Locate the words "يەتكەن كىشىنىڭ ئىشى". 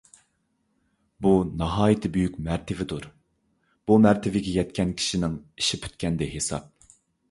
4.59-5.85